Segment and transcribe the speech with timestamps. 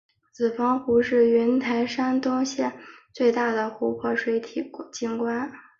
[0.33, 2.63] 子房湖是云台山东区
[3.13, 5.51] 最大的湖泊水体景观。